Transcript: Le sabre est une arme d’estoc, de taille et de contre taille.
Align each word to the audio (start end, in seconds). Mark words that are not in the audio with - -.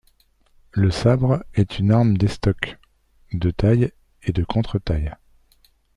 Le 0.71 0.89
sabre 0.89 1.45
est 1.53 1.77
une 1.77 1.91
arme 1.91 2.17
d’estoc, 2.17 2.79
de 3.33 3.51
taille 3.51 3.91
et 4.23 4.31
de 4.33 4.43
contre 4.43 4.79
taille. 4.79 5.15